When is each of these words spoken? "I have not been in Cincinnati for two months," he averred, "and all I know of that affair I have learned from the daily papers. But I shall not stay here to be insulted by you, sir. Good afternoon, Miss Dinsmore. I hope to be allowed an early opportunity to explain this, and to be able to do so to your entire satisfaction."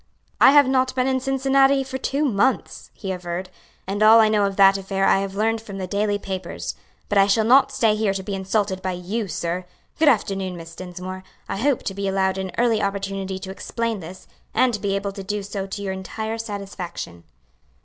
"I 0.39 0.49
have 0.53 0.67
not 0.67 0.95
been 0.95 1.05
in 1.05 1.19
Cincinnati 1.19 1.83
for 1.83 1.99
two 1.99 2.25
months," 2.25 2.89
he 2.95 3.11
averred, 3.11 3.51
"and 3.85 4.01
all 4.01 4.19
I 4.19 4.29
know 4.29 4.45
of 4.47 4.55
that 4.55 4.75
affair 4.75 5.05
I 5.05 5.19
have 5.19 5.35
learned 5.35 5.61
from 5.61 5.77
the 5.77 5.85
daily 5.85 6.17
papers. 6.17 6.73
But 7.07 7.19
I 7.19 7.27
shall 7.27 7.43
not 7.45 7.71
stay 7.71 7.93
here 7.95 8.11
to 8.15 8.23
be 8.23 8.33
insulted 8.33 8.81
by 8.81 8.93
you, 8.93 9.27
sir. 9.27 9.63
Good 9.99 10.07
afternoon, 10.07 10.57
Miss 10.57 10.73
Dinsmore. 10.75 11.23
I 11.47 11.57
hope 11.57 11.83
to 11.83 11.93
be 11.93 12.07
allowed 12.07 12.39
an 12.39 12.49
early 12.57 12.81
opportunity 12.81 13.37
to 13.37 13.51
explain 13.51 13.99
this, 13.99 14.25
and 14.55 14.73
to 14.73 14.79
be 14.79 14.95
able 14.95 15.11
to 15.11 15.23
do 15.23 15.43
so 15.43 15.67
to 15.67 15.81
your 15.83 15.93
entire 15.93 16.39
satisfaction." 16.39 17.23